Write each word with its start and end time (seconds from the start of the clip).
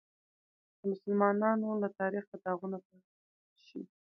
د 0.77 0.79
مسلمانانو 0.91 1.67
له 1.81 1.89
تاریخه 1.99 2.35
داغونه 2.43 2.77
پاک 2.85 3.05
شي. 3.65 3.81